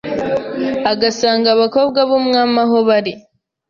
agasanga 0.91 1.47
abakobwa 1.55 1.99
b’umwami 2.09 2.59
aho 2.65 2.77
bari 2.87 3.13